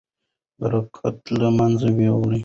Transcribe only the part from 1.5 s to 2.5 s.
منځه وړي.